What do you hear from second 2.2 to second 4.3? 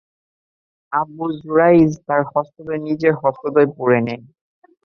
হস্তদ্বয় নিজের হস্তদ্বয়ে পুরে নেয়।